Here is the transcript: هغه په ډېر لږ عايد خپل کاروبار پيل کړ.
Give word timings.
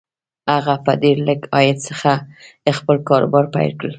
هغه 0.55 0.73
په 0.85 0.91
ډېر 1.03 1.17
لږ 1.27 1.39
عايد 1.55 1.77
خپل 2.77 2.97
کاروبار 3.09 3.45
پيل 3.53 3.71
کړ. 3.79 3.87